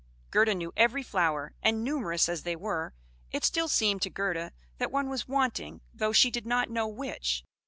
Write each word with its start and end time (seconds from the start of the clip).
Gerda 0.31 0.55
knew 0.55 0.73
every 0.75 1.03
flower; 1.03 1.53
and, 1.61 1.83
numerous 1.83 2.27
as 2.27 2.41
they 2.41 2.55
were, 2.55 2.95
it 3.29 3.43
still 3.45 3.67
seemed 3.67 4.01
to 4.01 4.09
Gerda 4.09 4.51
that 4.79 4.91
one 4.91 5.11
was 5.11 5.27
wanting, 5.27 5.81
though 5.93 6.11
she 6.11 6.31
did 6.31 6.47
not 6.47 6.71
know 6.71 6.87
which. 6.87 7.43